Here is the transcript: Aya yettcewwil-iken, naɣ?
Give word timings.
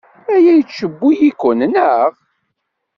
Aya 0.33 0.51
yettcewwil-iken, 0.57 1.59
naɣ? 1.73 2.11